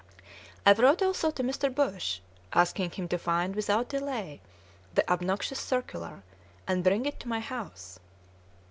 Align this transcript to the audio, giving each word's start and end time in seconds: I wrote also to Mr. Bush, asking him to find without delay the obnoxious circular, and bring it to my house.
I 0.65 0.73
wrote 0.73 1.03
also 1.03 1.29
to 1.29 1.43
Mr. 1.43 1.69
Bush, 1.71 2.21
asking 2.53 2.89
him 2.89 3.07
to 3.09 3.19
find 3.19 3.55
without 3.55 3.87
delay 3.89 4.41
the 4.95 5.07
obnoxious 5.07 5.59
circular, 5.59 6.23
and 6.67 6.83
bring 6.83 7.05
it 7.05 7.19
to 7.19 7.27
my 7.27 7.39
house. 7.39 7.99